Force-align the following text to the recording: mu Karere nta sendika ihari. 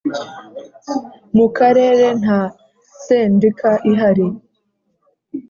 mu 1.35 1.47
Karere 1.57 2.05
nta 2.21 2.41
sendika 3.03 3.71
ihari. 3.91 4.27